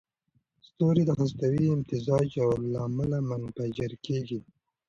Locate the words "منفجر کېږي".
3.29-4.39